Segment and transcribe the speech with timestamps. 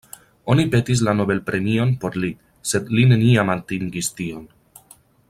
[0.53, 2.31] Oni petis la Nobelpremion por li,
[2.71, 4.45] sed li neniam atingis tion.